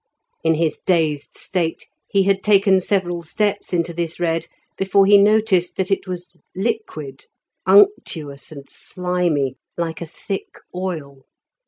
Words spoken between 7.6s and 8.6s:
unctuous